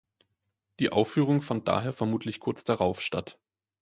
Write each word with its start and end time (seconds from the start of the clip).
Die 0.79 0.91
Aufführung 0.91 1.43
fand 1.43 1.67
daher 1.67 1.93
vermutlich 1.93 2.39
kurz 2.39 2.63
darauf 2.63 3.01
statt. 3.01 3.37